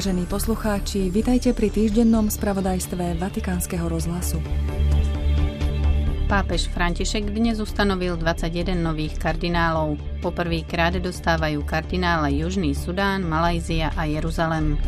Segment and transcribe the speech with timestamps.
[0.00, 4.40] Vážení poslucháči, vitajte pri týždennom spravodajstve Vatikánskeho rozhlasu.
[6.24, 10.00] Pápež František dnes ustanovil 21 nových kardinálov.
[10.24, 14.80] Poprvýkrát dostávajú kardinále Južný Sudán, Malajzia a Jeruzalem.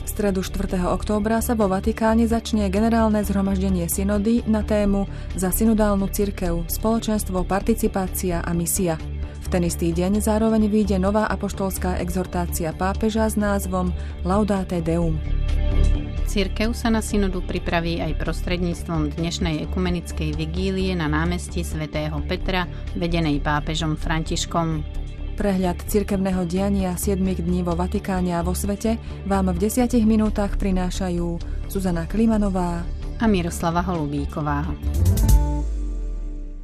[0.00, 0.80] V stredu 4.
[0.80, 8.40] októbra sa vo Vatikáne začne generálne zhromaždenie synody na tému za synodálnu cirkev, spoločenstvo, participácia
[8.40, 8.96] a misia–
[9.50, 13.90] ten istý deň zároveň vyjde nová apoštolská exhortácia pápeža s názvom
[14.22, 15.18] Laudate Deum.
[16.30, 23.42] Cirkev sa na synodu pripraví aj prostredníctvom dnešnej ekumenickej vigílie na námestí svätého Petra, vedenej
[23.42, 24.86] pápežom Františkom.
[25.34, 31.26] Prehľad cirkevného diania 7 dní vo Vatikáne a vo svete vám v 10 minútach prinášajú
[31.66, 32.86] Zuzana Klimanová
[33.18, 34.62] a Miroslava Holubíková.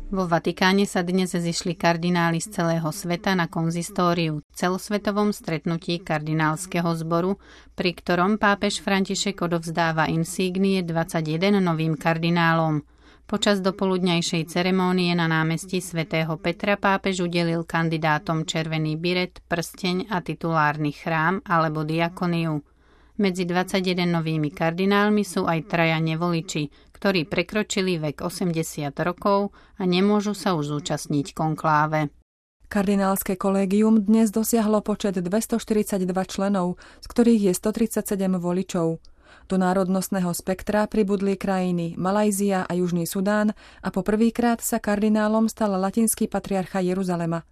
[0.06, 7.42] Vo Vatikáne sa dnes zišli kardináli z celého sveta na konzistóriu, celosvetovom stretnutí kardinálskeho zboru,
[7.74, 12.86] pri ktorom pápež František odovzdáva insígnie 21 novým kardinálom.
[13.26, 20.94] Počas dopoludňajšej ceremónie na námestí svätého Petra pápež udelil kandidátom červený biret, prsteň a titulárny
[20.94, 22.62] chrám alebo diakoniu.
[23.16, 30.32] Medzi 21 novými kardinálmi sú aj traja nevoliči, ktorí prekročili vek 80 rokov a nemôžu
[30.32, 32.08] sa už zúčastniť konkláve.
[32.72, 38.98] Kardinálske kolégium dnes dosiahlo počet 242 členov, z ktorých je 137 voličov.
[39.46, 45.76] Do národnostného spektra pribudli krajiny Malajzia a Južný Sudán a po prvýkrát sa kardinálom stal
[45.78, 47.46] latinský patriarcha Jeruzalema.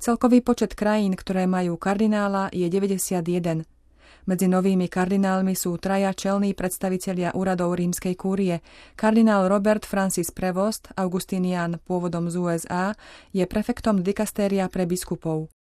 [0.00, 3.68] Celkový počet krajín, ktoré majú kardinála, je 91.
[4.24, 8.64] Medzi novými kardinálmi sú traja čelní predstavitelia úradov rímskej kúrie.
[8.96, 12.96] Kardinál Robert Francis Prevost, Augustinian pôvodom z USA,
[13.36, 15.52] je prefektom dikastéria pre biskupov.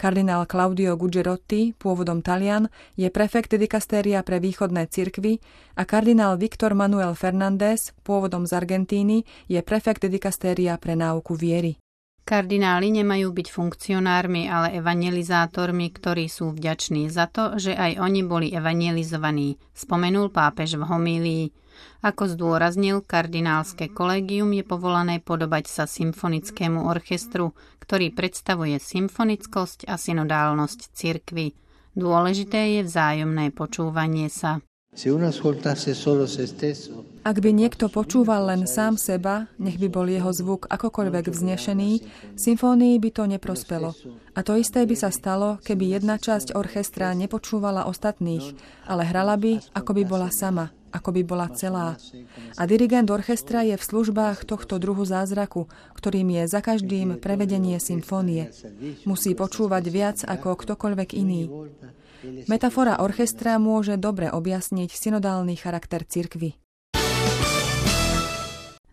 [0.00, 5.40] Kardinál Claudio Gugerotti, pôvodom Talian, je prefekt dikastéria pre východné cirkvy
[5.76, 11.76] a kardinál Viktor Manuel Fernández, pôvodom z Argentíny, je prefekt dikastéria pre náuku viery.
[12.26, 18.50] Kardináli nemajú byť funkcionármi, ale evangelizátormi, ktorí sú vďační za to, že aj oni boli
[18.50, 21.44] evangelizovaní, spomenul pápež v homílii.
[22.02, 30.98] Ako zdôraznil, kardinálske kolegium je povolané podobať sa symfonickému orchestru, ktorý predstavuje symfonickosť a synodálnosť
[30.98, 31.54] cirkvy.
[31.94, 34.65] Dôležité je vzájomné počúvanie sa.
[37.26, 41.90] Ak by niekto počúval len sám seba, nech by bol jeho zvuk akokoľvek vznešený,
[42.32, 43.92] symfónii by to neprospelo.
[44.32, 48.56] A to isté by sa stalo, keby jedna časť orchestra nepočúvala ostatných,
[48.88, 52.00] ale hrala by, ako by bola sama, ako by bola celá.
[52.56, 58.48] A dirigent orchestra je v službách tohto druhu zázraku, ktorým je za každým prevedenie symfónie.
[59.04, 61.52] Musí počúvať viac ako ktokoľvek iný.
[62.48, 66.56] Metafora orchestra môže dobre objasniť synodálny charakter cirkvy.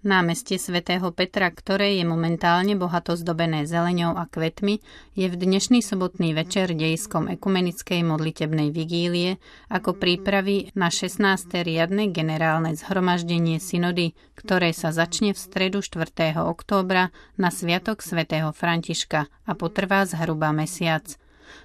[0.04, 4.84] Námestie svätého Petra, ktoré je momentálne bohato zdobené zeleňou a kvetmi,
[5.16, 9.40] je v dnešný sobotný večer dejskom ekumenickej modlitebnej vigílie
[9.72, 11.24] ako prípravy na 16.
[11.64, 16.36] riadne generálne zhromaždenie synody, ktoré sa začne v stredu 4.
[16.36, 21.08] októbra na Sviatok svätého Františka a potrvá zhruba mesiac–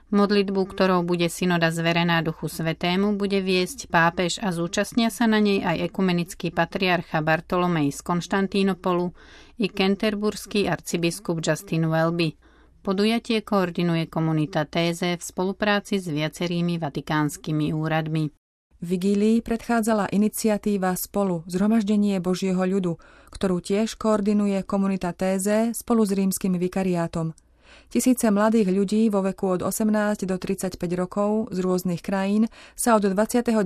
[0.08, 5.60] Modlitbu, ktorou bude synoda zverená Duchu Svetému, bude viesť pápež a zúčastnia sa na nej
[5.60, 9.12] aj ekumenický patriarcha Bartolomej z Konštantínopolu
[9.60, 12.40] i kenterburský arcibiskup Justin Welby.
[12.80, 18.32] Podujatie koordinuje komunita Téze v spolupráci s viacerými vatikánskymi úradmi.
[18.80, 22.96] Vigílii predchádzala iniciatíva Spolu, zhromaždenie Božieho ľudu,
[23.28, 27.34] ktorú tiež koordinuje komunita Téze spolu s rímskym vikariátom–
[27.88, 32.46] Tisíce mladých ľudí vo veku od 18 do 35 rokov z rôznych krajín
[32.76, 33.56] sa od 29.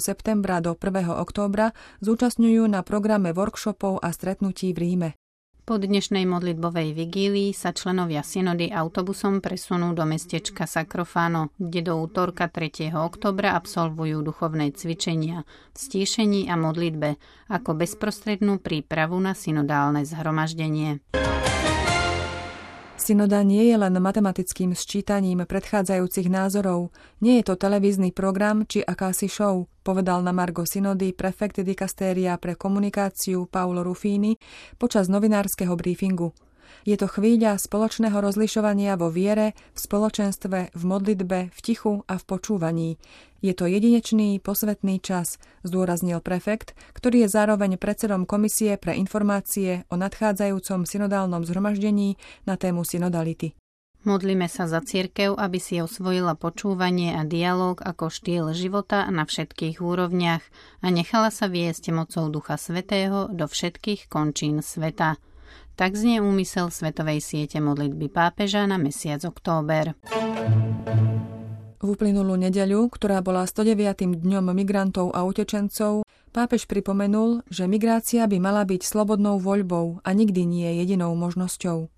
[0.00, 1.12] septembra do 1.
[1.12, 5.10] októbra zúčastňujú na programe workshopov a stretnutí v Ríme.
[5.66, 12.46] Po dnešnej modlitbovej vigílii sa členovia synody autobusom presunú do mestečka Sakrofano, kde do útorka
[12.46, 12.94] 3.
[12.94, 15.42] oktobra absolvujú duchovné cvičenia
[15.74, 17.18] v stíšení a modlitbe
[17.50, 21.02] ako bezprostrednú prípravu na synodálne zhromaždenie.
[22.96, 26.90] Synoda nie je len matematickým sčítaním predchádzajúcich názorov,
[27.20, 32.56] nie je to televízny program či akási show, povedal na Margo Synody prefekt dikastéria pre
[32.56, 34.40] komunikáciu Paolo Rufini
[34.80, 36.32] počas novinárskeho briefingu.
[36.84, 42.24] Je to chvíľa spoločného rozlišovania vo viere, v spoločenstve, v modlitbe, v tichu a v
[42.24, 42.90] počúvaní.
[43.44, 50.00] Je to jedinečný, posvetný čas, zdôraznil prefekt, ktorý je zároveň predsedom Komisie pre informácie o
[50.00, 52.18] nadchádzajúcom synodálnom zhromaždení
[52.48, 53.54] na tému synodality.
[54.06, 59.82] Modlíme sa za cirkev, aby si osvojila počúvanie a dialog ako štýl života na všetkých
[59.82, 60.46] úrovniach
[60.78, 65.18] a nechala sa viesť mocou Ducha Svetého do všetkých končín sveta.
[65.76, 69.92] Tak znie úmysel Svetovej siete modlitby pápeža na mesiac október.
[71.76, 74.24] V uplynulú nedeľu, ktorá bola 109.
[74.24, 80.48] dňom migrantov a utečencov, pápež pripomenul, že migrácia by mala byť slobodnou voľbou a nikdy
[80.48, 81.92] nie jedinou možnosťou.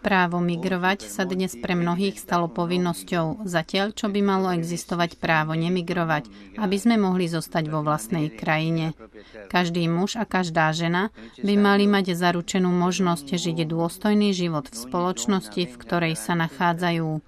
[0.00, 6.56] Právo migrovať sa dnes pre mnohých stalo povinnosťou, zatiaľ čo by malo existovať právo nemigrovať,
[6.56, 8.96] aby sme mohli zostať vo vlastnej krajine.
[9.52, 11.12] Každý muž a každá žena
[11.44, 17.20] by mali mať zaručenú možnosť žiť dôstojný život v spoločnosti, v ktorej sa nachádzajú.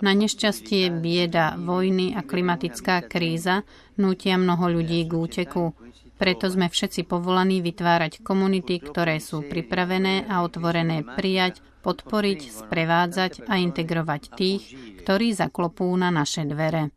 [0.00, 3.68] Na nešťastie, bieda, vojny a klimatická kríza
[4.00, 5.76] nútia mnoho ľudí k úteku.
[6.16, 13.60] Preto sme všetci povolaní vytvárať komunity, ktoré sú pripravené a otvorené prijať, podporiť, sprevádzať a
[13.60, 14.62] integrovať tých,
[15.04, 16.90] ktorí zaklopú na naše dvere.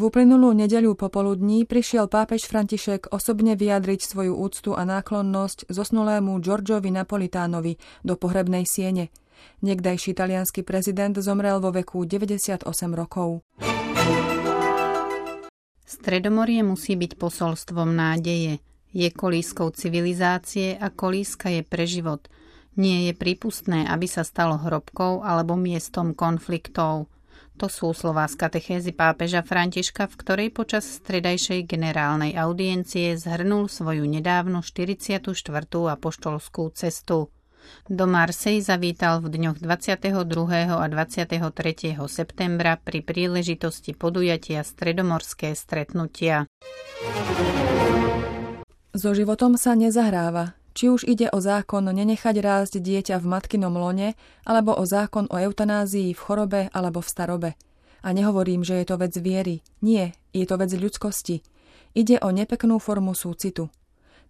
[0.00, 6.88] V uplynulú nedeľu popoludní prišiel pápež František osobne vyjadriť svoju úctu a náklonnosť zosnulému Giorgiovi
[6.88, 9.12] Napolitánovi do pohrebnej siene.
[9.60, 12.64] Niekdajší talianský prezident zomrel vo veku 98
[12.96, 13.44] rokov.
[15.90, 18.62] Stredomorie musí byť posolstvom nádeje.
[18.94, 22.30] Je kolískou civilizácie a kolíska je pre život.
[22.78, 27.10] Nie je prípustné, aby sa stalo hrobkou alebo miestom konfliktov.
[27.58, 34.06] To sú slová z katechézy pápeža Františka, v ktorej počas stredajšej generálnej audiencie zhrnul svoju
[34.06, 35.26] nedávnu 44.
[35.90, 37.34] apoštolskú cestu.
[37.90, 40.14] Do Marsej zavítal v dňoch 22.
[40.70, 41.98] a 23.
[42.06, 46.46] septembra pri príležitosti podujatia Stredomorské stretnutia.
[48.94, 50.58] So životom sa nezahráva.
[50.70, 54.14] Či už ide o zákon nenechať rásť dieťa v matkinom lone,
[54.46, 57.50] alebo o zákon o eutanázii v chorobe alebo v starobe.
[58.06, 59.66] A nehovorím, že je to vec viery.
[59.82, 61.42] Nie, je to vec ľudskosti.
[61.92, 63.68] Ide o nepeknú formu súcitu.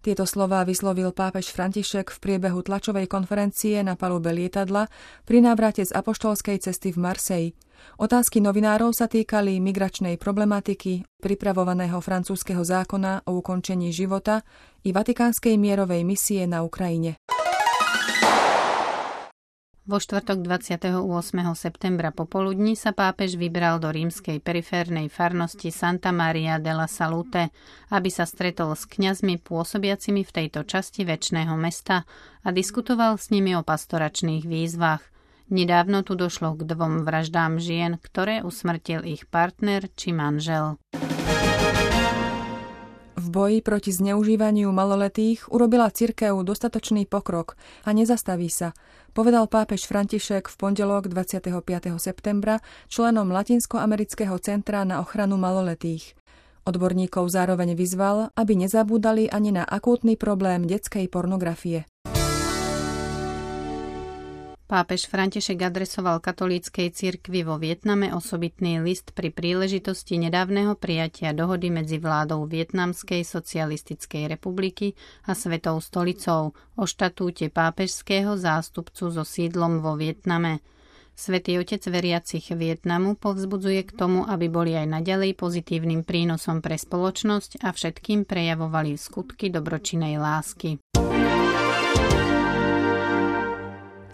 [0.01, 4.89] Tieto slová vyslovil pápež František v priebehu tlačovej konferencie na palube lietadla
[5.29, 7.47] pri návrate z apoštolskej cesty v Marseji.
[8.01, 14.41] Otázky novinárov sa týkali migračnej problematiky, pripravovaného francúzskeho zákona o ukončení života
[14.81, 17.21] i vatikánskej mierovej misie na Ukrajine.
[19.81, 20.93] Vo štvrtok 28.
[21.57, 27.49] septembra popoludní sa pápež vybral do rímskej periférnej farnosti Santa Maria della Salute,
[27.89, 32.05] aby sa stretol s kňazmi pôsobiacimi v tejto časti väčšného mesta
[32.45, 35.01] a diskutoval s nimi o pastoračných výzvach.
[35.49, 40.77] Nedávno tu došlo k dvom vraždám žien, ktoré usmrtil ich partner či manžel.
[43.21, 47.53] V boji proti zneužívaniu maloletých urobila cirkev dostatočný pokrok
[47.85, 48.73] a nezastaví sa,
[49.13, 51.53] povedal pápež František v pondelok 25.
[52.01, 52.57] septembra
[52.89, 56.17] členom Latinskoamerického centra na ochranu maloletých.
[56.65, 61.85] Odborníkov zároveň vyzval, aby nezabúdali ani na akútny problém detskej pornografie.
[64.71, 71.99] Pápež František adresoval katolíckej cirkvi vo Vietname osobitný list pri príležitosti nedávneho prijatia dohody medzi
[71.99, 74.95] vládou Vietnamskej socialistickej republiky
[75.27, 80.63] a Svetou stolicou o štatúte pápežského zástupcu so sídlom vo Vietname.
[81.19, 87.59] Svetý otec veriacich Vietnamu povzbudzuje k tomu, aby boli aj naďalej pozitívnym prínosom pre spoločnosť
[87.59, 90.79] a všetkým prejavovali skutky dobročinej lásky.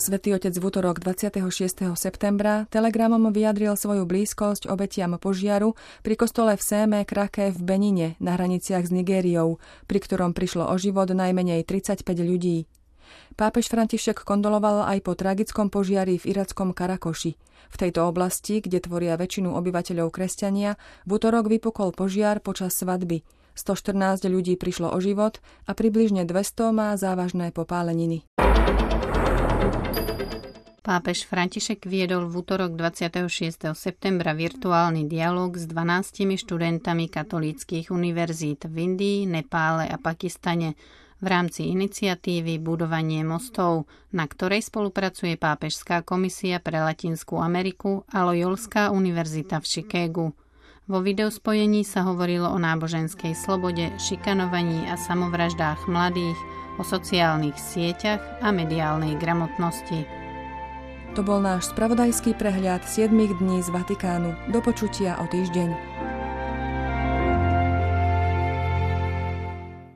[0.08, 1.52] Svetý otec v útorok 26.
[2.00, 8.40] septembra telegramom vyjadril svoju blízkosť obetiam požiaru pri kostole v Séme Krake v Benine na
[8.40, 12.72] hraniciach s Nigériou, pri ktorom prišlo o život najmenej 35 ľudí.
[13.36, 17.36] Pápež František kondoloval aj po tragickom požiari v irackom Karakoši.
[17.68, 23.28] V tejto oblasti, kde tvoria väčšinu obyvateľov kresťania, v útorok vypukol požiar počas svadby.
[23.60, 28.24] 114 ľudí prišlo o život a približne 200 má závažné popáleniny.
[30.88, 33.76] Pápež František viedol v útorok 26.
[33.76, 40.80] septembra virtuálny dialog s 12 študentami katolíckých univerzít v Indii, Nepále a Pakistane
[41.20, 48.88] v rámci iniciatívy Budovanie mostov, na ktorej spolupracuje Pápežská komisia pre Latinskú Ameriku a Loyolská
[48.94, 50.28] univerzita v Chicagu.
[50.88, 56.40] Vo videospojení sa hovorilo o náboženskej slobode, šikanovaní a samovraždách mladých,
[56.78, 60.06] o sociálnych sieťach a mediálnej gramotnosti.
[61.18, 64.54] To bol náš spravodajský prehľad 7 dní z Vatikánu.
[64.54, 66.17] Do počutia o týždeň.